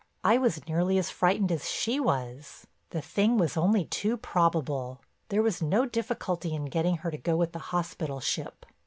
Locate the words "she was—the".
1.69-3.01